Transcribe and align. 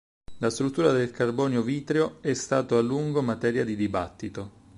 La 0.39 0.49
struttura 0.49 0.91
del 0.93 1.11
carbonio 1.11 1.61
vitreo 1.61 2.23
è 2.23 2.33
stato 2.33 2.75
a 2.75 2.81
lungo 2.81 3.21
materia 3.21 3.63
di 3.63 3.75
dibattito. 3.75 4.51